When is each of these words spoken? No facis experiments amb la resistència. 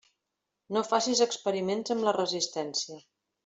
No 0.77 0.83
facis 0.93 1.21
experiments 1.27 1.95
amb 1.97 2.09
la 2.09 2.17
resistència. 2.21 3.03